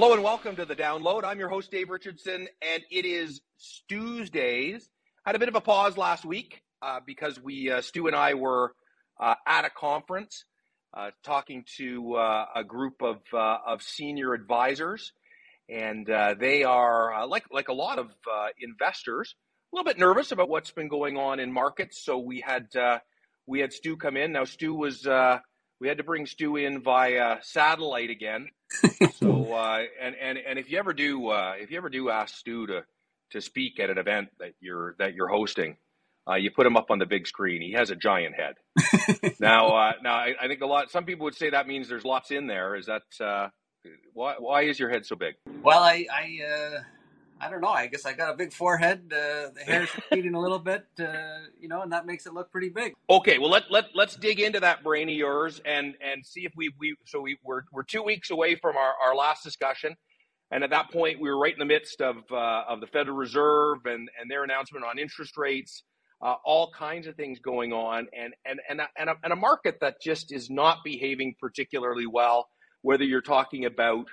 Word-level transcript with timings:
Hello 0.00 0.14
and 0.14 0.22
welcome 0.22 0.56
to 0.56 0.64
the 0.64 0.74
download. 0.74 1.24
I'm 1.24 1.38
your 1.38 1.50
host, 1.50 1.70
Dave 1.70 1.90
Richardson, 1.90 2.48
and 2.62 2.82
it 2.90 3.04
is 3.04 3.42
Tuesdays. 3.86 4.88
Had 5.26 5.36
a 5.36 5.38
bit 5.38 5.50
of 5.50 5.56
a 5.56 5.60
pause 5.60 5.98
last 5.98 6.24
week 6.24 6.62
uh, 6.80 7.00
because 7.04 7.38
we, 7.38 7.70
uh, 7.70 7.82
Stu 7.82 8.06
and 8.06 8.16
I, 8.16 8.32
were 8.32 8.72
uh, 9.20 9.34
at 9.46 9.66
a 9.66 9.68
conference 9.68 10.46
uh, 10.96 11.10
talking 11.22 11.66
to 11.76 12.14
uh, 12.14 12.46
a 12.56 12.64
group 12.64 13.02
of 13.02 13.18
uh, 13.34 13.58
of 13.66 13.82
senior 13.82 14.32
advisors, 14.32 15.12
and 15.68 16.06
they 16.06 16.64
are 16.64 17.26
like 17.26 17.44
like 17.52 17.68
a 17.68 17.74
lot 17.74 17.98
of 17.98 18.10
investors, 18.58 19.34
a 19.70 19.76
little 19.76 19.84
bit 19.84 19.98
nervous 19.98 20.32
about 20.32 20.48
what's 20.48 20.70
been 20.70 20.88
going 20.88 21.18
on 21.18 21.40
in 21.40 21.52
markets. 21.52 22.02
So 22.02 22.16
we 22.16 22.40
had 22.40 22.68
we 23.46 23.60
had 23.60 23.74
Stu 23.74 23.98
come 23.98 24.16
in. 24.16 24.32
Now 24.32 24.44
Stu 24.44 24.72
was 24.72 25.06
we 25.80 25.88
had 25.88 25.98
to 25.98 26.04
bring 26.04 26.26
Stu 26.26 26.56
in 26.56 26.82
via 26.82 27.38
satellite 27.42 28.10
again. 28.10 28.48
so 29.18 29.52
uh, 29.52 29.82
and 30.00 30.14
and 30.14 30.38
and 30.38 30.58
if 30.58 30.70
you 30.70 30.78
ever 30.78 30.92
do 30.92 31.28
uh, 31.28 31.54
if 31.58 31.70
you 31.70 31.78
ever 31.78 31.88
do 31.88 32.10
ask 32.10 32.36
Stu 32.36 32.66
to 32.66 32.84
to 33.30 33.40
speak 33.40 33.80
at 33.80 33.90
an 33.90 33.98
event 33.98 34.28
that 34.38 34.52
you're 34.60 34.94
that 34.98 35.14
you're 35.14 35.28
hosting, 35.28 35.76
uh, 36.28 36.34
you 36.34 36.50
put 36.50 36.66
him 36.66 36.76
up 36.76 36.90
on 36.90 36.98
the 36.98 37.06
big 37.06 37.26
screen. 37.26 37.62
He 37.62 37.72
has 37.72 37.90
a 37.90 37.96
giant 37.96 38.34
head. 38.34 38.54
now 39.40 39.68
uh, 39.68 39.92
now 40.02 40.14
I, 40.14 40.34
I, 40.40 40.48
think 40.48 40.60
a 40.60 40.66
lot. 40.66 40.90
Some 40.90 41.04
people 41.04 41.24
would 41.24 41.34
say 41.34 41.50
that 41.50 41.66
means 41.66 41.88
there's 41.88 42.04
lots 42.04 42.30
in 42.30 42.46
there. 42.46 42.76
Is 42.76 42.86
that 42.86 43.02
uh, 43.20 43.48
why 44.12 44.34
why 44.38 44.62
is 44.62 44.78
your 44.78 44.90
head 44.90 45.06
so 45.06 45.16
big? 45.16 45.34
Well, 45.62 45.82
I 45.82 46.06
I 46.12 46.38
uh, 46.44 46.80
I 47.40 47.48
don't 47.48 47.60
know. 47.62 47.68
I 47.68 47.86
guess 47.86 48.04
I 48.04 48.12
got 48.12 48.32
a 48.32 48.36
big 48.36 48.52
forehead. 48.52 49.12
Uh, 49.12 49.50
the 49.54 49.62
hair's 49.64 49.88
receding 49.94 50.34
a 50.34 50.40
little 50.40 50.58
bit, 50.58 50.86
uh, 51.00 51.38
you 51.58 51.68
know, 51.68 51.82
and 51.82 51.92
that 51.92 52.04
makes 52.06 52.26
it 52.26 52.34
look 52.34 52.52
pretty 52.52 52.68
big. 52.68 52.94
Okay, 53.08 53.38
well 53.38 53.50
let 53.50 53.70
let 53.70 53.86
let's 53.94 54.16
dig 54.16 54.40
into 54.40 54.60
that 54.60 54.82
brain 54.84 55.08
of 55.08 55.14
yours 55.14 55.60
and 55.64 55.94
and 56.02 56.24
see 56.24 56.44
if 56.44 56.52
we 56.56 56.70
we 56.78 56.96
so 57.06 57.20
we 57.20 57.38
we're 57.42 57.62
we're 57.72 57.82
two 57.82 58.02
weeks 58.02 58.30
away 58.30 58.56
from 58.56 58.76
our, 58.76 58.94
our 59.02 59.14
last 59.16 59.42
discussion, 59.42 59.96
and 60.50 60.62
at 60.62 60.70
that 60.70 60.90
point 60.90 61.20
we 61.20 61.30
were 61.30 61.38
right 61.38 61.52
in 61.52 61.58
the 61.58 61.64
midst 61.64 62.00
of 62.02 62.16
uh, 62.30 62.64
of 62.68 62.80
the 62.80 62.86
Federal 62.86 63.16
Reserve 63.16 63.86
and 63.86 64.10
and 64.20 64.30
their 64.30 64.44
announcement 64.44 64.84
on 64.84 64.98
interest 64.98 65.36
rates. 65.36 65.84
Uh, 66.22 66.34
all 66.44 66.70
kinds 66.76 67.06
of 67.06 67.16
things 67.16 67.38
going 67.38 67.72
on, 67.72 68.06
and 68.12 68.34
and 68.44 68.60
and 68.68 68.80
a, 68.82 68.88
and 68.98 69.08
a, 69.08 69.14
and 69.24 69.32
a 69.32 69.36
market 69.36 69.78
that 69.80 69.96
just 70.02 70.30
is 70.32 70.50
not 70.50 70.78
behaving 70.84 71.34
particularly 71.40 72.06
well. 72.06 72.48
Whether 72.82 73.04
you're 73.04 73.22
talking 73.22 73.64
about 73.64 74.06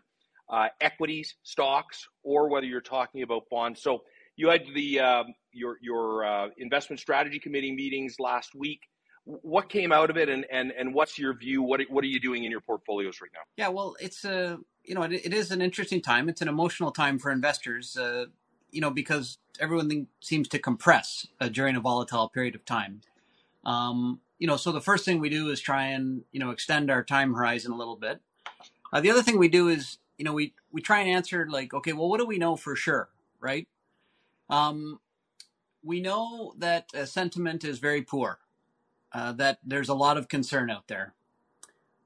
uh, 0.50 0.68
equities, 0.82 1.36
stocks, 1.44 2.08
or 2.24 2.50
whether 2.50 2.66
you're 2.66 2.82
talking 2.82 3.24
about 3.24 3.44
bonds. 3.50 3.82
So 3.82 4.04
you 4.36 4.50
had 4.50 4.64
the 4.74 5.00
um, 5.00 5.34
your 5.52 5.78
your 5.82 6.26
uh, 6.26 6.50
investment 6.58 7.00
strategy 7.00 7.40
committee 7.40 7.74
meetings 7.74 8.16
last 8.20 8.56
week. 8.56 8.82
What 9.26 9.70
came 9.70 9.92
out 9.92 10.10
of 10.10 10.18
it, 10.18 10.30
and 10.30 10.46
and 10.52 10.72
and 10.72 10.94
what's 10.94 11.20
your 11.20 11.34
view? 11.34 11.62
What 11.62 11.82
what 11.90 12.04
are 12.04 12.08
you 12.08 12.20
doing 12.20 12.44
in 12.44 12.52
your 12.52 12.62
portfolios 12.62 13.20
right 13.22 13.32
now? 13.34 13.42
Yeah, 13.58 13.70
well, 13.70 13.96
it's 14.00 14.24
a 14.24 14.60
you 14.84 14.96
know 14.96 15.04
it, 15.04 15.14
it 15.14 15.34
is 15.34 15.52
an 15.52 15.62
interesting 15.62 16.02
time. 16.02 16.30
It's 16.30 16.42
an 16.42 16.48
emotional 16.48 16.92
time 16.92 17.20
for 17.20 17.32
investors. 17.32 17.98
Uh, 17.98 18.26
you 18.72 18.82
know 18.82 18.90
because 18.90 19.38
everyone 19.60 20.08
seems 20.22 20.48
to 20.50 20.60
compress 20.60 21.28
uh, 21.40 21.48
during 21.48 21.76
a 21.76 21.80
volatile 21.80 22.30
period 22.30 22.56
of 22.56 22.66
time. 22.66 23.02
Um, 23.66 24.22
you 24.40 24.48
know, 24.48 24.56
so 24.56 24.72
the 24.72 24.82
first 24.82 25.04
thing 25.04 25.20
we 25.20 25.30
do 25.30 25.50
is 25.50 25.60
try 25.60 25.86
and 25.88 26.24
you 26.32 26.40
know 26.40 26.52
extend 26.52 26.92
our 26.92 27.04
time 27.04 27.34
horizon 27.34 27.72
a 27.72 27.78
little 27.78 27.96
bit. 27.96 28.22
Uh, 28.94 29.02
the 29.02 29.12
other 29.12 29.24
thing 29.24 29.38
we 29.38 29.50
do 29.50 29.68
is 29.68 29.98
you 30.18 30.26
know, 30.26 30.34
we 30.34 30.54
we 30.72 30.82
try 30.82 31.02
and 31.02 31.10
answer 31.10 31.48
like, 31.50 31.74
okay, 31.74 31.94
well, 31.94 32.10
what 32.10 32.20
do 32.20 32.26
we 32.26 32.38
know 32.38 32.56
for 32.56 32.76
sure, 32.76 33.10
right? 33.40 33.68
Um, 34.50 35.00
we 35.84 36.02
know 36.02 36.54
that 36.58 36.88
uh, 36.96 37.06
sentiment 37.06 37.64
is 37.64 37.80
very 37.80 38.02
poor. 38.02 38.40
Uh, 39.14 39.32
that 39.34 39.60
there's 39.66 39.90
a 39.90 39.96
lot 39.96 40.18
of 40.18 40.28
concern 40.28 40.70
out 40.70 40.88
there. 40.88 41.14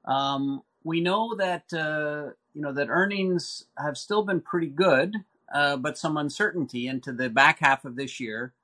Um, 0.04 0.62
we 0.84 1.00
know 1.00 1.34
that 1.36 1.72
uh, 1.72 2.32
you 2.54 2.62
know 2.62 2.72
that 2.72 2.88
earnings 2.90 3.64
have 3.78 3.98
still 3.98 4.22
been 4.24 4.40
pretty 4.40 4.68
good, 4.68 5.16
uh, 5.54 5.76
but 5.76 5.98
some 5.98 6.16
uncertainty 6.16 6.86
into 6.88 7.12
the 7.12 7.30
back 7.30 7.60
half 7.60 7.84
of 7.84 7.96
this 7.96 8.20
year 8.20 8.54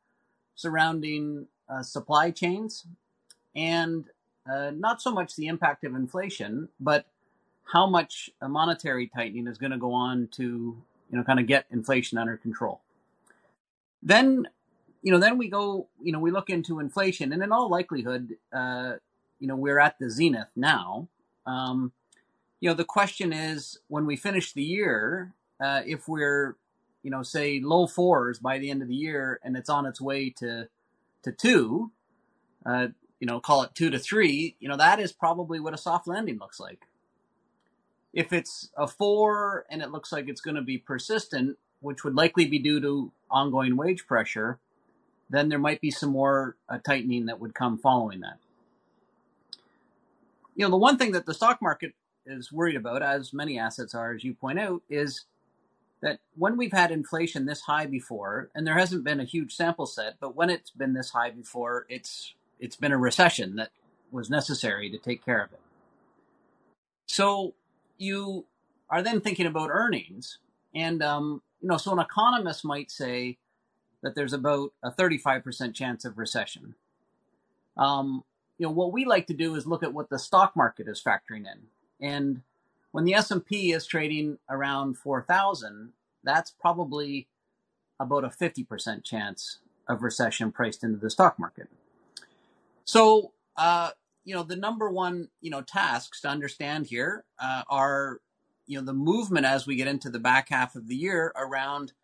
surrounding 0.55 1.47
uh, 1.69 1.83
supply 1.83 2.31
chains 2.31 2.87
and 3.55 4.07
uh, 4.51 4.71
not 4.75 5.03
so 5.03 5.13
much 5.13 5.37
the 5.37 5.47
impact 5.49 5.85
of 5.85 5.95
inflation, 5.95 6.69
but 6.81 7.07
how 7.73 7.87
much 7.87 8.31
monetary 8.43 9.09
tightening 9.09 9.47
is 9.47 9.59
going 9.59 9.73
to 9.73 9.79
go 9.79 9.93
on 9.93 10.29
to 10.33 10.43
you 11.11 11.17
know 11.19 11.25
kind 11.25 11.41
of 11.41 11.47
get 11.47 11.67
inflation 11.71 12.19
under 12.19 12.37
control. 12.37 12.81
Then 14.03 14.49
you 15.03 15.13
know 15.13 15.19
then 15.19 15.39
we 15.39 15.49
go 15.49 15.89
you 16.03 16.13
know 16.13 16.19
we 16.21 16.31
look 16.31 16.51
into 16.51 16.81
inflation 16.81 17.33
and 17.33 17.43
in 17.43 17.53
all 17.53 17.71
likelihood 17.71 18.37
uh, 18.53 18.95
you 19.39 19.47
know 19.49 19.57
we're 19.57 19.79
at 19.79 19.99
the 19.99 20.11
zenith 20.11 20.49
now. 20.57 21.09
Um, 21.47 21.93
you 22.61 22.69
know 22.69 22.75
the 22.75 22.85
question 22.85 23.33
is 23.33 23.79
when 23.89 24.07
we 24.07 24.17
finish 24.17 24.53
the 24.53 24.63
year 24.63 25.35
uh, 25.63 25.83
if 25.87 26.09
we're 26.09 26.57
you 27.03 27.11
know 27.11 27.23
say 27.23 27.61
low 27.61 27.87
fours 27.87 28.39
by 28.39 28.59
the 28.59 28.71
end 28.71 28.83
of 28.83 28.89
the 28.89 28.95
year 28.95 29.41
and 29.45 29.57
it's 29.57 29.71
on 29.71 29.87
its 29.87 30.01
way 30.01 30.31
to 30.31 30.69
to 31.23 31.33
two 31.33 31.93
uh, 32.67 32.89
you 33.21 33.27
know 33.27 33.41
call 33.41 33.63
it 33.63 33.75
two 33.75 33.91
to 33.91 33.99
three 33.99 34.57
you 34.61 34.69
know 34.69 34.77
that 34.77 35.01
is 35.01 35.13
probably 35.13 35.61
what 35.61 35.75
a 35.75 35.79
soft 35.79 36.09
landing 36.09 36.39
looks 36.39 36.61
like 36.61 36.88
if 38.13 38.33
it's 38.33 38.71
a 38.77 38.87
four 38.87 39.65
and 39.71 39.83
it 39.83 39.91
looks 39.91 40.13
like 40.13 40.29
it's 40.29 40.41
going 40.41 40.57
to 40.57 40.63
be 40.63 40.79
persistent, 40.79 41.59
which 41.81 42.05
would 42.05 42.15
likely 42.15 42.47
be 42.47 42.59
due 42.59 42.81
to 42.81 43.13
ongoing 43.31 43.77
wage 43.77 44.07
pressure, 44.07 44.59
then 45.31 45.49
there 45.49 45.59
might 45.59 45.81
be 45.81 45.91
some 45.91 46.11
more 46.11 46.57
uh, 46.69 46.79
tightening 46.79 47.27
that 47.27 47.41
would 47.41 47.55
come 47.55 47.79
following 47.79 48.21
that. 48.21 48.39
You 50.57 50.65
know, 50.65 50.71
the 50.71 50.77
one 50.77 50.97
thing 50.99 51.13
that 51.13 51.27
the 51.27 51.35
stock 51.35 51.63
market 51.63 51.93
is 52.27 52.53
worried 52.53 52.77
about, 52.77 53.03
as 53.03 53.33
many 53.33 53.59
assets 53.59 53.95
are, 53.95 54.13
as 54.13 54.25
you 54.25 54.35
point 54.35 54.59
out, 54.59 54.83
is 54.89 55.25
that 56.01 56.21
when 56.37 56.57
we've 56.57 56.73
had 56.73 56.91
inflation 56.91 57.47
this 57.47 57.63
high 57.63 57.87
before, 57.87 58.51
and 58.55 58.67
there 58.67 58.79
hasn't 58.79 59.05
been 59.05 59.21
a 59.21 59.25
huge 59.25 59.55
sample 59.55 59.87
set, 59.87 60.17
but 60.21 60.35
when 60.35 60.51
it's 60.51 60.71
been 60.71 60.95
this 60.95 61.11
high 61.11 61.31
before, 61.31 61.87
it's 61.89 62.35
it's 62.61 62.77
been 62.77 62.93
a 62.93 62.99
recession 62.99 63.57
that 63.57 63.71
was 64.11 64.29
necessary 64.31 64.91
to 64.91 64.99
take 64.99 65.25
care 65.25 65.43
of 65.43 65.53
it. 65.53 65.61
So 67.07 67.55
you 67.99 68.47
are 68.91 69.03
then 69.03 69.21
thinking 69.21 69.47
about 69.47 69.71
earnings, 69.71 70.39
and 70.75 71.03
um, 71.03 71.43
you 71.61 71.69
know, 71.69 71.77
so 71.77 71.93
an 71.93 71.99
economist 71.99 72.65
might 72.65 72.91
say 72.91 73.39
that 74.03 74.15
there's 74.15 74.33
about 74.33 74.73
a 74.83 74.91
35% 74.91 75.75
chance 75.75 76.05
of 76.05 76.19
recession. 76.19 76.75
Um, 77.77 78.25
you 78.59 78.67
know, 78.67 78.73
what 78.73 78.93
we 78.93 79.05
like 79.05 79.27
to 79.27 79.35
do 79.35 79.55
is 79.55 79.67
look 79.67 79.83
at 79.83 79.93
what 79.93 80.09
the 80.09 80.19
stock 80.19 80.57
market 80.57 80.89
is 80.89 81.03
factoring 81.03 81.47
in, 81.47 81.67
and 82.01 82.43
when 82.91 83.05
the 83.05 83.15
S&P 83.15 83.73
is 83.73 83.87
trading 83.87 84.39
around 84.49 84.97
4,000, 84.97 85.93
that's 86.25 86.51
probably 86.51 87.27
about 88.01 88.25
a 88.25 88.29
50% 88.29 89.05
chance 89.05 89.59
of 89.89 90.03
recession 90.03 90.53
priced 90.53 90.83
into 90.83 90.99
the 90.99 91.11
stock 91.11 91.39
market. 91.39 91.69
So, 92.85 93.33
uh, 93.57 93.91
you 94.29 94.35
know, 94.35 94.43
the 94.43 94.57
number 94.57 94.91
one, 94.91 95.31
you 95.41 95.51
know, 95.51 95.63
tasks 95.63 96.21
to 96.21 96.29
understand 96.29 96.87
here 96.87 97.25
uh, 97.43 97.63
are, 97.71 98.21
you 98.67 98.79
know, 98.79 98.85
the 98.85 98.93
movement 98.93 99.47
as 99.47 99.67
we 99.67 99.75
get 99.75 99.89
into 99.89 100.11
the 100.11 100.19
back 100.19 100.51
half 100.51 100.77
of 100.77 100.87
the 100.87 100.95
year 100.95 101.33
around 101.35 101.95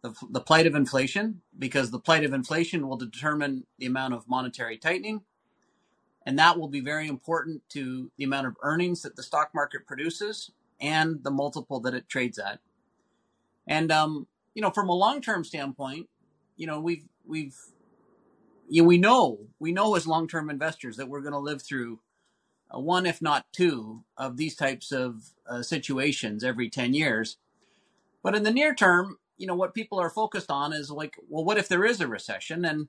the, 0.00 0.14
the 0.30 0.40
plight 0.40 0.66
of 0.66 0.74
inflation, 0.74 1.42
because 1.58 1.90
the 1.90 1.98
plight 1.98 2.24
of 2.24 2.32
inflation 2.32 2.88
will 2.88 2.96
determine 2.96 3.66
the 3.78 3.84
amount 3.84 4.14
of 4.14 4.26
monetary 4.26 4.78
tightening. 4.78 5.20
And 6.24 6.38
that 6.38 6.58
will 6.58 6.68
be 6.68 6.80
very 6.80 7.06
important 7.06 7.60
to 7.72 8.10
the 8.16 8.24
amount 8.24 8.46
of 8.46 8.56
earnings 8.62 9.02
that 9.02 9.16
the 9.16 9.22
stock 9.22 9.50
market 9.54 9.86
produces 9.86 10.52
and 10.80 11.22
the 11.22 11.30
multiple 11.30 11.80
that 11.80 11.92
it 11.92 12.08
trades 12.08 12.38
at. 12.38 12.60
And, 13.66 13.92
um, 13.92 14.26
you 14.54 14.62
know, 14.62 14.70
from 14.70 14.88
a 14.88 14.94
long 14.94 15.20
term 15.20 15.44
standpoint, 15.44 16.08
you 16.56 16.66
know, 16.66 16.80
we've, 16.80 17.04
we've 17.26 17.58
know, 18.70 18.84
we 18.84 18.98
know 18.98 19.38
we 19.58 19.72
know 19.72 19.96
as 19.96 20.06
long 20.06 20.28
term 20.28 20.50
investors 20.50 20.96
that 20.96 21.08
we're 21.08 21.22
going 21.22 21.32
to 21.32 21.38
live 21.38 21.62
through 21.62 22.00
uh, 22.74 22.80
one, 22.80 23.06
if 23.06 23.22
not 23.22 23.46
two, 23.52 24.04
of 24.16 24.36
these 24.36 24.56
types 24.56 24.92
of 24.92 25.22
uh, 25.48 25.62
situations 25.62 26.44
every 26.44 26.70
ten 26.70 26.94
years. 26.94 27.38
But 28.22 28.34
in 28.34 28.42
the 28.42 28.52
near 28.52 28.74
term, 28.74 29.18
you 29.36 29.46
know, 29.46 29.54
what 29.56 29.74
people 29.74 30.00
are 30.00 30.10
focused 30.10 30.50
on 30.50 30.72
is 30.72 30.90
like, 30.90 31.16
well, 31.28 31.44
what 31.44 31.58
if 31.58 31.68
there 31.68 31.84
is 31.84 32.00
a 32.00 32.08
recession? 32.08 32.64
And 32.64 32.88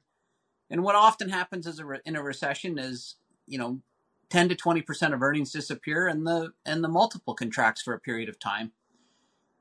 and 0.70 0.84
what 0.84 0.96
often 0.96 1.30
happens 1.30 1.68
is 1.68 1.80
a 1.80 1.86
re- 1.86 2.02
in 2.06 2.16
a 2.16 2.24
recession 2.24 2.80
is, 2.80 3.16
you 3.48 3.58
know, 3.60 3.82
ten 4.30 4.50
to 4.50 4.56
twenty 4.56 4.82
percent 4.82 5.14
of 5.14 5.24
earnings 5.24 5.52
disappear, 5.52 6.08
and 6.08 6.26
the 6.28 6.54
and 6.66 6.84
the 6.84 6.90
multiple 6.90 7.36
contracts 7.36 7.82
for 7.82 7.94
a 7.94 8.00
period 8.00 8.30
of 8.30 8.40
time. 8.40 8.72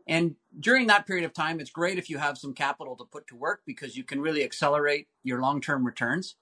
And 0.06 0.36
during 0.58 0.86
that 0.88 1.06
period 1.06 1.24
of 1.24 1.32
time, 1.32 1.60
it's 1.60 1.70
great 1.70 1.98
if 1.98 2.10
you 2.10 2.18
have 2.18 2.36
some 2.36 2.52
capital 2.52 2.96
to 2.96 3.04
put 3.04 3.26
to 3.28 3.36
work 3.36 3.62
because 3.64 3.96
you 3.96 4.04
can 4.04 4.20
really 4.20 4.44
accelerate 4.44 5.08
your 5.22 5.40
long 5.40 5.60
term 5.60 5.84
returns. 5.84 6.36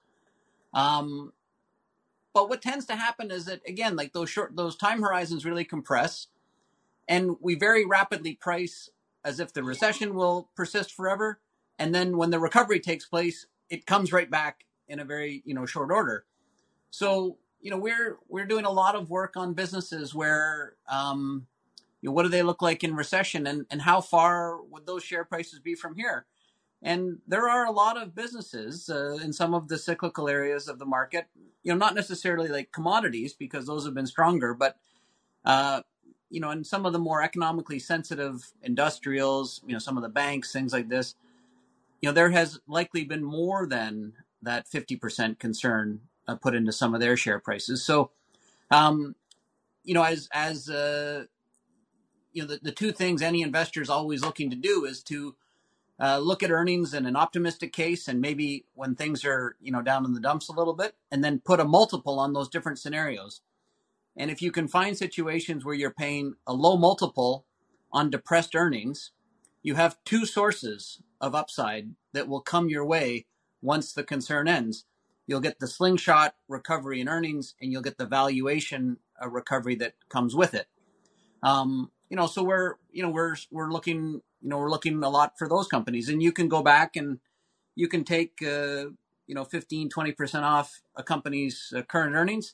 Um, 0.73 1.31
but 2.33 2.49
what 2.49 2.61
tends 2.61 2.85
to 2.85 2.95
happen 2.95 3.31
is 3.31 3.45
that 3.45 3.61
again, 3.67 3.95
like 3.95 4.13
those 4.13 4.29
short, 4.29 4.55
those 4.55 4.75
time 4.75 5.01
horizons 5.01 5.45
really 5.45 5.63
compress, 5.63 6.27
and 7.07 7.37
we 7.39 7.55
very 7.55 7.85
rapidly 7.85 8.35
price 8.35 8.89
as 9.23 9.39
if 9.39 9.53
the 9.53 9.63
recession 9.63 10.15
will 10.15 10.49
persist 10.55 10.91
forever. 10.91 11.39
And 11.79 11.93
then 11.95 12.17
when 12.17 12.31
the 12.31 12.39
recovery 12.39 12.79
takes 12.79 13.05
place, 13.05 13.45
it 13.69 13.85
comes 13.85 14.11
right 14.11 14.29
back 14.29 14.65
in 14.87 14.99
a 14.99 15.05
very 15.05 15.41
you 15.45 15.53
know 15.53 15.65
short 15.65 15.91
order. 15.91 16.25
So 16.89 17.37
you 17.61 17.71
know 17.71 17.77
we're 17.77 18.17
we're 18.27 18.45
doing 18.45 18.65
a 18.65 18.71
lot 18.71 18.95
of 18.95 19.09
work 19.09 19.37
on 19.37 19.53
businesses 19.53 20.13
where 20.13 20.75
um, 20.89 21.47
know, 22.09 22.13
what 22.13 22.23
do 22.23 22.29
they 22.29 22.43
look 22.43 22.61
like 22.61 22.83
in 22.83 22.95
recession, 22.95 23.47
and 23.47 23.65
and 23.69 23.81
how 23.81 24.01
far 24.01 24.61
would 24.63 24.85
those 24.85 25.03
share 25.03 25.23
prices 25.25 25.59
be 25.59 25.75
from 25.75 25.95
here? 25.95 26.25
And 26.81 27.19
there 27.27 27.49
are 27.49 27.65
a 27.65 27.71
lot 27.71 28.01
of 28.01 28.13
businesses 28.13 28.89
uh, 28.89 29.17
in 29.23 29.31
some 29.31 29.53
of 29.53 29.69
the 29.69 29.77
cyclical 29.77 30.27
areas 30.27 30.67
of 30.67 30.79
the 30.79 30.85
market, 30.85 31.27
you 31.63 31.71
know, 31.71 31.77
not 31.77 31.95
necessarily 31.95 32.49
like 32.49 32.73
commodities 32.73 33.33
because 33.33 33.65
those 33.65 33.85
have 33.85 33.93
been 33.93 34.05
stronger, 34.05 34.53
but 34.53 34.75
uh, 35.45 35.81
you 36.29 36.39
know, 36.39 36.51
in 36.51 36.63
some 36.63 36.85
of 36.85 36.93
the 36.93 36.99
more 36.99 37.21
economically 37.23 37.79
sensitive 37.79 38.51
industrials, 38.63 39.61
you 39.65 39.73
know, 39.73 39.79
some 39.79 39.97
of 39.97 40.03
the 40.03 40.09
banks, 40.09 40.51
things 40.51 40.73
like 40.73 40.89
this, 40.89 41.15
you 42.01 42.09
know, 42.09 42.13
there 42.13 42.31
has 42.31 42.59
likely 42.67 43.05
been 43.05 43.23
more 43.23 43.67
than 43.67 44.13
that 44.41 44.67
50% 44.69 45.39
concern 45.39 46.01
uh, 46.27 46.35
put 46.35 46.55
into 46.55 46.71
some 46.71 46.93
of 46.93 46.99
their 46.99 47.15
share 47.15 47.39
prices. 47.39 47.85
So, 47.85 48.11
um, 48.71 49.15
you 49.83 49.93
know, 49.93 50.03
as, 50.03 50.27
as, 50.33 50.69
uh, 50.69 51.25
you 52.33 52.43
know, 52.43 52.47
the, 52.47 52.59
the 52.61 52.71
two 52.71 52.91
things 52.91 53.21
any 53.21 53.41
investor 53.41 53.81
is 53.81 53.89
always 53.89 54.23
looking 54.23 54.49
to 54.49 54.55
do 54.55 54.85
is 54.85 55.01
to 55.03 55.35
uh, 55.99 56.17
look 56.17 56.43
at 56.43 56.51
earnings 56.51 56.93
in 56.93 57.05
an 57.05 57.15
optimistic 57.15 57.71
case 57.71 58.07
and 58.07 58.19
maybe 58.19 58.65
when 58.73 58.95
things 58.95 59.23
are, 59.23 59.55
you 59.61 59.71
know, 59.71 59.81
down 59.81 60.05
in 60.05 60.13
the 60.13 60.19
dumps 60.19 60.49
a 60.49 60.53
little 60.53 60.73
bit 60.73 60.95
and 61.11 61.23
then 61.23 61.39
put 61.39 61.59
a 61.59 61.65
multiple 61.65 62.19
on 62.19 62.33
those 62.33 62.49
different 62.49 62.79
scenarios. 62.79 63.41
And 64.17 64.29
if 64.29 64.41
you 64.41 64.51
can 64.51 64.67
find 64.67 64.97
situations 64.97 65.63
where 65.63 65.75
you're 65.75 65.91
paying 65.91 66.35
a 66.45 66.53
low 66.53 66.77
multiple 66.77 67.45
on 67.91 68.09
depressed 68.09 68.55
earnings, 68.55 69.11
you 69.61 69.75
have 69.75 69.97
two 70.03 70.25
sources 70.25 71.01
of 71.21 71.33
upside 71.33 71.91
that 72.13 72.27
will 72.27 72.41
come 72.41 72.69
your 72.69 72.85
way 72.85 73.25
once 73.61 73.93
the 73.93 74.03
concern 74.03 74.47
ends. 74.47 74.85
You'll 75.25 75.39
get 75.39 75.59
the 75.59 75.67
slingshot 75.67 76.35
recovery 76.49 76.99
in 76.99 77.07
earnings, 77.07 77.55
and 77.61 77.71
you'll 77.71 77.81
get 77.81 77.97
the 77.97 78.05
valuation 78.05 78.97
uh, 79.23 79.29
recovery 79.29 79.75
that 79.75 79.93
comes 80.09 80.35
with 80.35 80.53
it. 80.53 80.67
Um, 81.41 81.91
you 82.13 82.17
know, 82.17 82.27
so 82.27 82.45
we're 82.45 82.75
you 82.93 83.03
know 83.03 83.09
we're 83.11 83.35
we're 83.51 83.71
looking 83.71 84.21
you 84.43 84.49
know 84.49 84.59
we're 84.59 84.71
looking 84.71 85.03
a 85.03 85.09
lot 85.09 85.33
for 85.39 85.49
those 85.49 85.67
companies, 85.67 86.09
and 86.09 86.23
you 86.23 86.31
can 86.31 86.49
go 86.49 86.63
back 86.63 86.95
and 86.95 87.19
you 87.75 87.89
can 87.89 88.05
take 88.05 88.33
uh, 88.43 88.85
you 89.27 89.35
know 89.35 89.45
15 89.45 89.89
20 89.89 90.13
percent 90.13 90.45
off 90.45 90.83
a 90.97 91.03
company's 91.03 91.73
uh, 91.77 91.83
current 91.83 92.15
earnings 92.15 92.47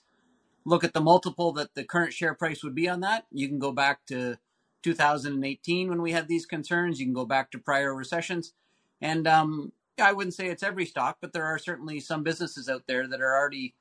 look 0.66 0.84
at 0.84 0.94
the 0.94 1.02
multiple 1.02 1.52
that 1.54 1.74
the 1.76 1.84
current 1.84 2.14
share 2.14 2.34
price 2.34 2.64
would 2.64 2.76
be 2.76 2.90
on 2.90 3.02
that. 3.02 3.26
You 3.32 3.48
can 3.48 3.60
go 3.60 3.72
back 3.72 4.06
to 4.08 4.38
2018 4.84 5.90
when 5.90 6.02
we 6.02 6.12
had 6.12 6.28
these 6.28 6.46
concerns. 6.46 7.00
You 7.00 7.06
can 7.08 7.14
go 7.14 7.26
back 7.26 7.52
to 7.52 7.60
prior 7.60 7.96
recessions. 7.96 8.54
And 9.02 9.28
um, 9.28 9.72
I 10.02 10.14
wouldn't 10.14 10.36
say 10.36 10.48
it's 10.48 10.64
every 10.64 10.86
stock, 10.86 11.18
but 11.22 11.34
there 11.34 11.46
are 11.46 11.58
certainly 11.60 12.00
some 12.00 12.24
businesses 12.24 12.70
out 12.70 12.84
there 12.88 13.08
that 13.08 13.22
are 13.22 13.36
already, 13.36 13.76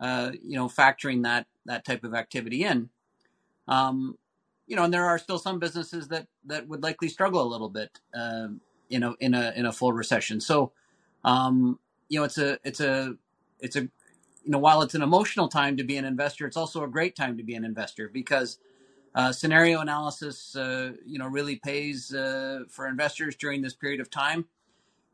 uh, 0.00 0.32
you 0.42 0.56
know, 0.56 0.68
factoring 0.68 1.22
that 1.24 1.46
that 1.66 1.84
type 1.84 2.04
of 2.04 2.14
activity 2.14 2.64
in. 2.64 2.90
Um, 3.68 4.16
you 4.66 4.76
know, 4.76 4.84
and 4.84 4.92
there 4.92 5.04
are 5.06 5.18
still 5.18 5.38
some 5.38 5.58
businesses 5.58 6.08
that 6.08 6.26
that 6.46 6.68
would 6.68 6.82
likely 6.82 7.08
struggle 7.08 7.42
a 7.42 7.48
little 7.48 7.68
bit, 7.68 8.00
uh, 8.14 8.48
you 8.88 8.98
know, 8.98 9.16
in 9.20 9.34
a 9.34 9.52
in 9.56 9.66
a 9.66 9.72
full 9.72 9.92
recession. 9.92 10.40
So, 10.40 10.72
um, 11.24 11.78
you 12.08 12.18
know, 12.18 12.24
it's 12.24 12.38
a 12.38 12.58
it's 12.64 12.80
a 12.80 13.14
it's 13.60 13.76
a 13.76 13.82
you 14.46 14.52
know, 14.52 14.58
while 14.58 14.82
it's 14.82 14.94
an 14.94 15.02
emotional 15.02 15.48
time 15.48 15.76
to 15.76 15.84
be 15.84 15.96
an 15.96 16.04
investor, 16.04 16.46
it's 16.46 16.56
also 16.56 16.84
a 16.84 16.88
great 16.88 17.16
time 17.16 17.36
to 17.36 17.42
be 17.42 17.54
an 17.54 17.64
investor 17.64 18.08
because 18.08 18.58
uh, 19.14 19.32
scenario 19.32 19.80
analysis, 19.80 20.54
uh, 20.54 20.92
you 21.04 21.18
know, 21.18 21.26
really 21.26 21.56
pays 21.56 22.14
uh, 22.14 22.60
for 22.68 22.86
investors 22.86 23.34
during 23.34 23.62
this 23.62 23.74
period 23.74 24.00
of 24.00 24.10
time, 24.10 24.44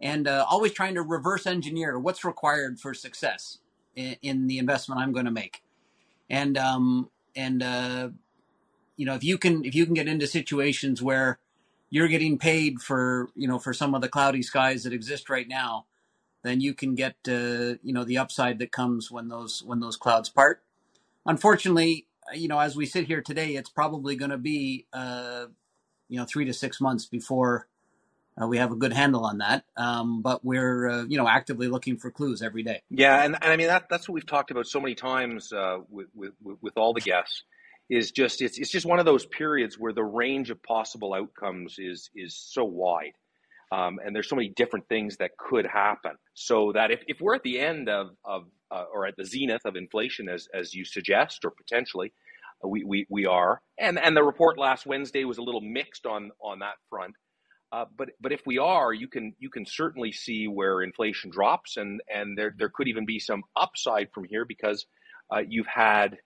and 0.01 0.29
uh, 0.29 0.45
always 0.51 0.73
trying 0.73 0.95
to 0.95 1.03
reverse 1.03 1.47
engineer 1.47 1.99
what's 1.99 2.25
required 2.25 2.79
for 2.79 2.93
success 2.93 3.59
in, 3.97 4.17
in 4.23 4.47
the 4.49 4.59
investment 4.59 5.01
I'm 5.01 5.13
going 5.13 5.27
to 5.27 5.31
make, 5.33 5.63
and 6.29 6.59
um, 6.59 7.11
and 7.35 7.63
uh, 7.63 8.09
you 8.97 9.07
know, 9.07 9.15
if 9.15 9.25
you 9.25 9.39
can 9.39 9.65
if 9.65 9.75
you 9.75 9.85
can 9.85 9.95
get 9.95 10.09
into 10.09 10.27
situations 10.27 11.03
where 11.03 11.39
you're 11.91 12.09
getting 12.09 12.39
paid 12.39 12.81
for 12.81 13.31
you 13.35 13.49
know 13.49 13.59
for 13.59 13.73
some 13.73 13.95
of 13.95 14.01
the 14.01 14.09
cloudy 14.09 14.43
skies 14.43 14.85
that 14.85 14.93
exist 14.93 15.29
right 15.29 15.49
now 15.49 15.87
then 16.43 16.61
you 16.61 16.75
can 16.75 16.95
get 16.95 17.17
uh, 17.29 17.79
you 17.83 17.93
know 17.93 18.05
the 18.05 18.19
upside 18.19 18.59
that 18.59 18.73
comes 18.73 19.11
when 19.11 19.29
those 19.29 19.63
when 19.63 19.81
those 19.81 19.97
clouds 19.97 20.29
part. 20.29 20.63
Unfortunately, 21.25 22.07
you 22.35 22.49
know 22.49 22.59
as 22.59 22.77
we 22.77 22.87
sit 22.87 23.07
here 23.07 23.23
today, 23.23 23.57
it's 23.57 23.71
probably 23.71 24.17
going 24.17 24.31
to 24.31 24.39
be 24.39 24.87
uh, 24.93 25.47
you 26.09 26.19
know 26.19 26.25
three 26.25 26.45
to 26.45 26.53
six 26.53 26.81
months 26.81 27.07
before 27.07 27.69
uh, 28.41 28.47
we 28.47 28.59
have 28.59 28.73
a 28.73 28.77
good 28.77 28.93
handle 28.93 29.25
on 29.25 29.39
that. 29.39 29.65
Um, 29.77 30.23
but 30.23 30.45
we're 30.45 30.89
uh, 30.89 31.05
you 31.05 31.17
know 31.17 31.29
actively 31.29 31.69
looking 31.69 31.97
for 31.97 32.11
clues 32.11 32.43
every 32.43 32.63
day. 32.63 32.83
Yeah, 32.91 33.23
and, 33.23 33.37
and 33.41 33.53
I 33.53 33.57
mean 33.57 33.69
that 33.69 33.89
that's 33.89 34.09
what 34.09 34.15
we've 34.15 34.27
talked 34.27 34.51
about 34.51 34.67
so 34.67 34.81
many 34.81 34.95
times 34.95 35.53
uh, 35.53 35.79
with, 35.89 36.09
with 36.15 36.33
with 36.61 36.77
all 36.77 36.93
the 36.93 37.01
guests. 37.01 37.45
Is 37.91 38.11
just 38.11 38.41
it's 38.41 38.59
it's 38.59 38.71
just 38.71 38.87
one 38.87 38.99
of 38.99 39.05
those 39.05 39.27
periods 39.27 39.79
where 39.79 39.93
the 39.93 40.05
range 40.05 40.51
of 40.51 40.63
possible 40.63 41.15
outcomes 41.15 41.77
is 41.79 42.11
is 42.15 42.37
so 42.37 42.65
wide 42.65 43.13
um, 43.73 43.99
and 44.05 44.15
there's 44.15 44.29
so 44.29 44.37
many 44.37 44.51
different 44.51 44.87
things 44.89 45.17
that 45.17 45.31
could 45.39 45.67
happen. 45.67 46.13
So 46.35 46.73
that 46.75 46.91
if, 46.91 47.03
if 47.07 47.21
we're 47.21 47.35
at 47.35 47.43
the 47.43 47.59
end 47.59 47.89
of, 47.89 48.11
of 48.23 48.45
uh, 48.71 48.85
or 48.93 49.07
at 49.07 49.17
the 49.17 49.25
zenith 49.25 49.65
of 49.65 49.77
inflation, 49.77 50.29
as, 50.29 50.47
as 50.53 50.75
you 50.75 50.85
suggest, 50.85 51.45
or 51.45 51.51
potentially, 51.51 52.13
uh, 52.63 52.69
we, 52.69 52.85
we, 52.85 53.07
we 53.09 53.25
are, 53.25 53.63
and, 53.79 53.99
and 53.99 54.15
the 54.15 54.23
report 54.23 54.59
last 54.59 54.85
Wednesday 54.85 55.25
was 55.25 55.39
a 55.39 55.43
little 55.43 55.63
mixed 55.63 56.05
on, 56.05 56.31
on 56.43 56.59
that 56.59 56.75
front. 56.91 57.15
Uh, 57.73 57.87
but 57.97 58.11
but 58.21 58.33
if 58.33 58.43
we 58.45 58.59
are, 58.59 58.93
you 58.93 59.09
can 59.09 59.33
you 59.39 59.49
can 59.49 59.65
certainly 59.65 60.13
see 60.13 60.47
where 60.47 60.83
inflation 60.83 61.31
drops, 61.31 61.79
and 61.79 62.03
and 62.15 62.37
there 62.37 62.55
there 62.59 62.69
could 62.69 62.87
even 62.87 63.07
be 63.07 63.19
some 63.19 63.43
upside 63.57 64.11
from 64.13 64.25
here 64.25 64.45
because 64.45 64.85
uh, 65.35 65.41
you've 65.49 65.67
had 65.67 66.19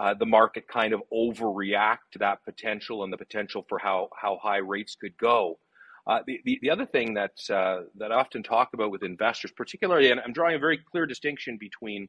uh, 0.00 0.14
the 0.14 0.24
market 0.24 0.66
kind 0.66 0.94
of 0.94 1.02
overreact 1.12 2.08
to 2.12 2.18
that 2.18 2.42
potential 2.44 3.04
and 3.04 3.12
the 3.12 3.18
potential 3.18 3.66
for 3.68 3.78
how 3.78 4.08
how 4.18 4.38
high 4.42 4.56
rates 4.56 4.96
could 4.98 5.16
go. 5.18 5.58
Uh, 6.06 6.20
the, 6.26 6.40
the, 6.46 6.58
the, 6.62 6.70
other 6.70 6.86
thing 6.86 7.12
that, 7.12 7.32
uh, 7.50 7.82
that 7.94 8.10
I 8.10 8.14
often 8.14 8.42
talk 8.42 8.70
about 8.72 8.90
with 8.90 9.02
investors, 9.02 9.52
particularly, 9.54 10.10
and 10.10 10.18
I'm 10.18 10.32
drawing 10.32 10.56
a 10.56 10.58
very 10.58 10.80
clear 10.90 11.04
distinction 11.04 11.58
between 11.60 12.08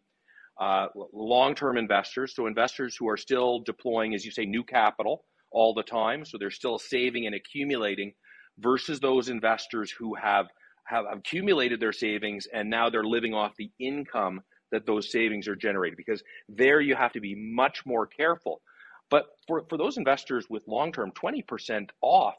uh, 0.60 0.88
long 1.14 1.54
term 1.54 1.78
investors, 1.78 2.34
so 2.34 2.48
investors 2.48 2.96
who 2.98 3.10
are 3.10 3.18
still 3.18 3.60
deploying, 3.60 4.16
as 4.16 4.24
you 4.24 4.32
say, 4.32 4.46
new 4.46 4.64
capital 4.64 5.26
all 5.52 5.74
the 5.74 5.84
time, 5.84 6.24
so 6.24 6.38
they're 6.38 6.50
still 6.50 6.80
saving 6.80 7.26
and 7.26 7.36
accumulating, 7.36 8.14
versus 8.60 9.02
those 9.02 9.28
investors 9.28 9.92
who 9.92 10.16
have, 10.16 10.48
have 10.86 11.04
accumulated 11.12 11.82
their 11.82 11.94
savings 11.94 12.48
and 12.54 12.70
now 12.70 12.90
they're 12.90 13.04
living 13.04 13.34
off 13.34 13.52
the 13.58 13.70
income 13.80 14.42
that 14.72 14.86
those 14.86 15.12
savings 15.12 15.48
are 15.48 15.56
generated 15.56 15.98
because 15.98 16.24
there 16.50 16.82
you 16.82 16.96
have 16.96 17.14
to 17.14 17.20
be 17.20 17.36
much 17.36 17.86
more 17.86 18.08
careful. 18.08 18.62
But 19.10 19.26
for, 19.48 19.66
for 19.70 19.78
those 19.78 19.98
investors 19.98 20.46
with 20.50 20.68
long 20.68 20.92
term, 20.92 21.12
20% 21.12 21.90
off 22.02 22.36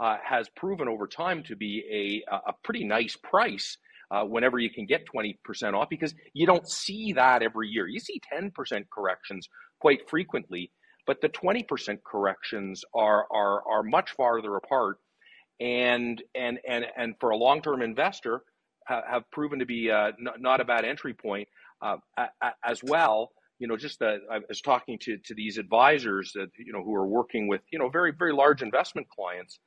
uh, 0.00 0.16
has 0.24 0.48
proven 0.56 0.88
over 0.88 1.06
time 1.06 1.42
to 1.44 1.56
be 1.56 2.24
a, 2.28 2.48
a 2.48 2.52
pretty 2.64 2.84
nice 2.84 3.16
price 3.16 3.76
uh, 4.10 4.24
whenever 4.24 4.58
you 4.58 4.70
can 4.70 4.86
get 4.86 5.04
20% 5.06 5.36
off 5.74 5.88
because 5.88 6.14
you 6.32 6.46
don't 6.46 6.68
see 6.68 7.12
that 7.12 7.42
every 7.42 7.68
year. 7.68 7.86
You 7.86 8.00
see 8.00 8.20
10% 8.32 8.50
corrections 8.90 9.48
quite 9.78 10.08
frequently, 10.08 10.70
but 11.06 11.20
the 11.20 11.28
20% 11.28 11.98
corrections 12.04 12.84
are, 12.94 13.26
are, 13.30 13.62
are 13.68 13.82
much 13.82 14.12
farther 14.12 14.56
apart. 14.56 14.98
And, 15.60 16.22
and, 16.34 16.58
and, 16.66 16.86
and 16.96 17.14
for 17.20 17.30
a 17.30 17.36
long 17.36 17.62
term 17.62 17.82
investor, 17.82 18.42
have 18.86 19.30
proven 19.30 19.58
to 19.58 19.66
be 19.66 19.90
uh, 19.90 20.12
not, 20.18 20.40
not, 20.40 20.60
a 20.60 20.64
bad 20.64 20.84
entry 20.84 21.14
point 21.14 21.48
uh, 21.84 21.96
as 22.64 22.82
well. 22.82 23.30
You 23.60 23.68
know, 23.68 23.76
just 23.76 24.00
that 24.00 24.18
I 24.30 24.40
was 24.48 24.60
talking 24.60 24.98
to, 25.02 25.16
to 25.26 25.34
these 25.34 25.58
advisors 25.58 26.32
that, 26.34 26.48
you 26.58 26.72
know, 26.72 26.82
who 26.82 26.94
are 26.94 27.06
working 27.06 27.46
with, 27.46 27.60
you 27.72 27.78
know, 27.78 27.88
very, 27.88 28.12
very 28.12 28.32
large 28.32 28.62
investment 28.62 29.06
clients 29.08 29.60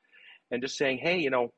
and 0.51 0.61
just 0.61 0.77
saying, 0.77 0.99
hey, 1.01 1.17
you 1.19 1.29
know, 1.29 1.53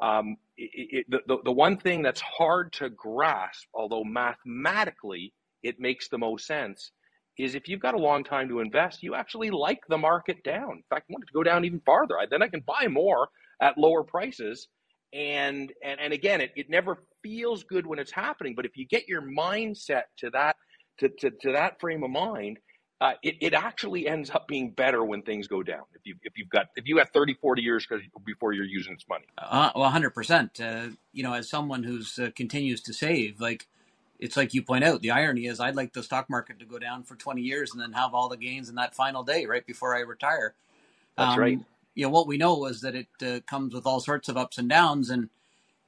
um, 0.00 0.36
it, 0.56 1.06
it, 1.08 1.22
the, 1.26 1.38
the 1.44 1.52
one 1.52 1.76
thing 1.78 2.02
that's 2.02 2.20
hard 2.20 2.72
to 2.74 2.90
grasp, 2.90 3.66
although 3.74 4.04
mathematically 4.04 5.32
it 5.62 5.76
makes 5.80 6.08
the 6.08 6.18
most 6.18 6.46
sense, 6.46 6.92
is 7.38 7.54
if 7.54 7.68
you've 7.68 7.80
got 7.80 7.94
a 7.94 7.98
long 7.98 8.24
time 8.24 8.48
to 8.48 8.60
invest, 8.60 9.02
you 9.02 9.14
actually 9.14 9.50
like 9.50 9.80
the 9.88 9.98
market 9.98 10.42
down. 10.44 10.72
In 10.72 10.84
fact, 10.90 11.06
I 11.08 11.12
want 11.12 11.24
it 11.24 11.28
to 11.28 11.32
go 11.32 11.42
down 11.42 11.64
even 11.64 11.80
farther. 11.86 12.18
I, 12.18 12.26
Then 12.30 12.42
I 12.42 12.48
can 12.48 12.62
buy 12.66 12.88
more 12.88 13.28
at 13.62 13.78
lower 13.78 14.04
prices. 14.04 14.68
And 15.12 15.72
and, 15.82 16.00
and 16.00 16.12
again, 16.12 16.40
it, 16.40 16.52
it 16.56 16.70
never 16.70 16.98
feels 17.22 17.64
good 17.64 17.86
when 17.86 17.98
it's 17.98 18.12
happening. 18.12 18.54
But 18.54 18.66
if 18.66 18.76
you 18.76 18.86
get 18.86 19.08
your 19.08 19.22
mindset 19.22 20.04
to 20.18 20.30
that 20.30 20.56
to, 20.98 21.08
to, 21.08 21.30
to 21.30 21.52
that 21.52 21.80
frame 21.80 22.04
of 22.04 22.10
mind, 22.10 22.58
uh, 23.00 23.12
it, 23.22 23.36
it 23.40 23.54
actually 23.54 24.06
ends 24.06 24.30
up 24.30 24.46
being 24.46 24.70
better 24.70 25.02
when 25.02 25.22
things 25.22 25.48
go 25.48 25.62
down. 25.62 25.84
If 25.94 26.02
you 26.04 26.16
if 26.22 26.36
you've 26.36 26.50
got 26.50 26.66
if 26.76 26.86
you 26.86 26.98
have 26.98 27.10
30, 27.10 27.34
40 27.34 27.62
years 27.62 27.86
before 28.24 28.52
you're 28.52 28.64
using 28.64 28.94
this 28.94 29.06
money. 29.08 29.24
Uh, 29.38 29.70
well, 29.74 29.88
hundred 29.88 30.08
uh, 30.08 30.14
percent. 30.14 30.60
You 31.12 31.22
know, 31.22 31.32
as 31.32 31.48
someone 31.48 31.82
who's 31.82 32.18
uh, 32.18 32.30
continues 32.36 32.82
to 32.82 32.92
save, 32.92 33.40
like 33.40 33.66
it's 34.18 34.36
like 34.36 34.52
you 34.52 34.62
point 34.62 34.84
out, 34.84 35.00
the 35.00 35.12
irony 35.12 35.46
is 35.46 35.60
I'd 35.60 35.76
like 35.76 35.94
the 35.94 36.02
stock 36.02 36.28
market 36.28 36.58
to 36.58 36.66
go 36.66 36.78
down 36.78 37.04
for 37.04 37.16
twenty 37.16 37.40
years 37.40 37.72
and 37.72 37.80
then 37.80 37.92
have 37.92 38.12
all 38.12 38.28
the 38.28 38.36
gains 38.36 38.68
in 38.68 38.74
that 38.74 38.94
final 38.94 39.22
day 39.22 39.46
right 39.46 39.66
before 39.66 39.96
I 39.96 40.00
retire. 40.00 40.54
That's 41.16 41.34
um, 41.34 41.40
right. 41.40 41.58
You 41.94 42.04
know 42.04 42.10
what 42.10 42.28
we 42.28 42.38
know 42.38 42.66
is 42.66 42.82
that 42.82 42.94
it 42.94 43.08
uh, 43.22 43.40
comes 43.46 43.74
with 43.74 43.86
all 43.86 44.00
sorts 44.00 44.28
of 44.28 44.36
ups 44.36 44.58
and 44.58 44.68
downs, 44.68 45.10
and 45.10 45.30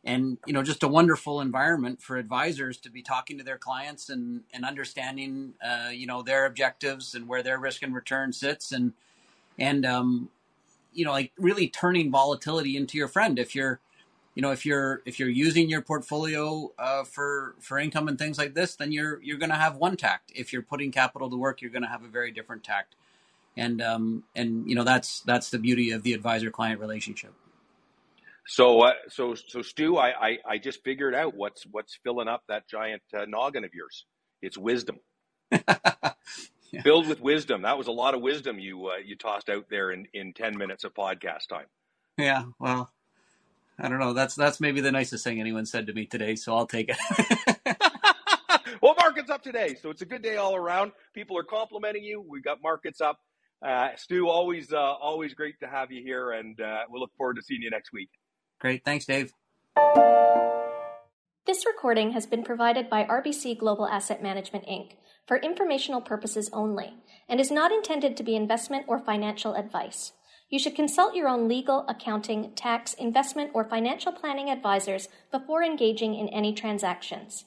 and 0.04 0.38
you 0.46 0.52
know 0.52 0.62
just 0.62 0.82
a 0.82 0.88
wonderful 0.88 1.40
environment 1.40 2.02
for 2.02 2.16
advisors 2.18 2.78
to 2.78 2.90
be 2.90 3.02
talking 3.02 3.38
to 3.38 3.44
their 3.44 3.58
clients 3.58 4.08
and 4.10 4.42
and 4.54 4.64
understanding 4.64 5.54
uh, 5.64 5.90
you 5.92 6.06
know 6.06 6.22
their 6.22 6.46
objectives 6.46 7.14
and 7.14 7.28
where 7.28 7.42
their 7.42 7.58
risk 7.58 7.82
and 7.82 7.94
return 7.94 8.32
sits 8.32 8.72
and 8.72 8.94
and 9.58 9.86
um, 9.86 10.28
you 10.92 11.04
know, 11.04 11.12
like 11.12 11.32
really 11.38 11.68
turning 11.68 12.10
volatility 12.10 12.76
into 12.76 12.98
your 12.98 13.08
friend. 13.08 13.38
If 13.38 13.54
you're, 13.54 13.80
you 14.34 14.42
know, 14.42 14.52
if 14.52 14.66
you're 14.66 15.02
if 15.06 15.18
you're 15.18 15.28
using 15.28 15.68
your 15.68 15.82
portfolio 15.82 16.72
uh, 16.78 17.04
for 17.04 17.54
for 17.60 17.78
income 17.78 18.08
and 18.08 18.18
things 18.18 18.38
like 18.38 18.54
this, 18.54 18.76
then 18.76 18.92
you're 18.92 19.22
you're 19.22 19.38
going 19.38 19.50
to 19.50 19.56
have 19.56 19.76
one 19.76 19.96
tact. 19.96 20.32
If 20.34 20.52
you're 20.52 20.62
putting 20.62 20.92
capital 20.92 21.30
to 21.30 21.36
work, 21.36 21.62
you're 21.62 21.70
going 21.70 21.82
to 21.82 21.88
have 21.88 22.04
a 22.04 22.08
very 22.08 22.30
different 22.32 22.64
tact. 22.64 22.96
And 23.56 23.82
um 23.82 24.24
and 24.34 24.68
you 24.68 24.74
know 24.74 24.84
that's 24.84 25.20
that's 25.20 25.50
the 25.50 25.58
beauty 25.58 25.90
of 25.90 26.02
the 26.02 26.14
advisor 26.14 26.50
client 26.50 26.80
relationship. 26.80 27.34
So, 28.46 28.82
uh, 28.82 28.92
so, 29.08 29.34
so, 29.34 29.62
Stu, 29.62 29.96
I, 29.96 30.08
I, 30.08 30.38
I, 30.46 30.58
just 30.58 30.82
figured 30.82 31.14
out 31.14 31.34
what's 31.34 31.64
what's 31.70 31.94
filling 32.02 32.26
up 32.26 32.42
that 32.48 32.66
giant 32.66 33.02
uh, 33.16 33.24
noggin 33.26 33.64
of 33.64 33.72
yours. 33.72 34.04
It's 34.42 34.58
wisdom, 34.58 34.98
yeah. 35.52 36.82
filled 36.82 37.06
with 37.06 37.20
wisdom. 37.20 37.62
That 37.62 37.78
was 37.78 37.86
a 37.86 37.92
lot 37.92 38.14
of 38.14 38.20
wisdom 38.20 38.58
you 38.58 38.88
uh, 38.88 38.96
you 39.04 39.14
tossed 39.14 39.48
out 39.48 39.66
there 39.70 39.92
in 39.92 40.08
in 40.12 40.32
ten 40.32 40.58
minutes 40.58 40.82
of 40.82 40.92
podcast 40.92 41.46
time. 41.48 41.66
Yeah, 42.18 42.46
well, 42.58 42.90
I 43.78 43.88
don't 43.88 44.00
know. 44.00 44.12
That's 44.12 44.34
that's 44.34 44.60
maybe 44.60 44.80
the 44.80 44.92
nicest 44.92 45.22
thing 45.22 45.40
anyone 45.40 45.64
said 45.64 45.86
to 45.86 45.92
me 45.92 46.06
today, 46.06 46.34
so 46.34 46.56
I'll 46.56 46.66
take 46.66 46.90
it. 46.90 47.76
well, 48.82 48.94
markets 48.98 49.30
up 49.30 49.42
today, 49.42 49.76
so 49.80 49.90
it's 49.90 50.02
a 50.02 50.06
good 50.06 50.22
day 50.22 50.36
all 50.36 50.56
around. 50.56 50.92
People 51.14 51.38
are 51.38 51.44
complimenting 51.44 52.02
you. 52.02 52.20
We 52.28 52.40
got 52.40 52.60
markets 52.60 53.00
up. 53.00 53.20
Uh, 53.62 53.90
Stu, 53.96 54.28
always 54.28 54.72
uh, 54.72 54.76
always 54.76 55.34
great 55.34 55.60
to 55.60 55.68
have 55.68 55.92
you 55.92 56.02
here, 56.02 56.32
and 56.32 56.60
uh, 56.60 56.80
we'll 56.88 57.00
look 57.00 57.14
forward 57.16 57.36
to 57.36 57.42
seeing 57.42 57.62
you 57.62 57.70
next 57.70 57.92
week. 57.92 58.10
Great. 58.60 58.84
Thanks, 58.84 59.04
Dave. 59.04 59.32
This 61.46 61.66
recording 61.66 62.12
has 62.12 62.26
been 62.26 62.42
provided 62.44 62.88
by 62.88 63.04
RBC 63.04 63.58
Global 63.58 63.86
Asset 63.86 64.22
Management 64.22 64.66
Inc. 64.66 64.92
for 65.26 65.36
informational 65.36 66.00
purposes 66.00 66.50
only 66.52 66.94
and 67.28 67.40
is 67.40 67.50
not 67.50 67.72
intended 67.72 68.16
to 68.16 68.22
be 68.22 68.36
investment 68.36 68.84
or 68.88 68.98
financial 68.98 69.54
advice. 69.54 70.12
You 70.48 70.58
should 70.58 70.76
consult 70.76 71.14
your 71.14 71.28
own 71.28 71.48
legal, 71.48 71.84
accounting, 71.88 72.52
tax, 72.54 72.94
investment, 72.94 73.52
or 73.54 73.64
financial 73.64 74.12
planning 74.12 74.50
advisors 74.50 75.08
before 75.30 75.62
engaging 75.62 76.14
in 76.14 76.28
any 76.28 76.52
transactions. 76.52 77.44